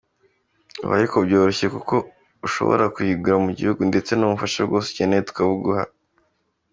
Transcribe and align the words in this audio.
Ubu 0.81 0.93
ariko 0.97 1.15
byoroshye 1.27 1.67
kuko 1.75 1.95
ushobora 2.47 2.83
kuyigura 2.95 3.35
mu 3.45 3.51
gihugu 3.57 3.81
ndetse 3.89 4.11
n’ubufasha 4.15 4.59
bwose 4.67 4.87
ukeneye 4.89 5.21
tukabuguha. 5.27 5.83